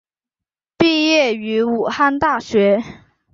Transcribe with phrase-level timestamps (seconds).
[0.77, 2.83] 毕业于武汉大学。